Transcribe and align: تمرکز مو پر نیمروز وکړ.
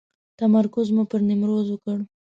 تمرکز 0.39 0.87
مو 0.95 1.03
پر 1.09 1.21
نیمروز 1.27 1.67
وکړ. 1.71 1.97